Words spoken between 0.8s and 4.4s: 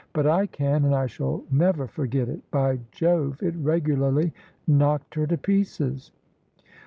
and I shall never forget it. By Jove, it regularly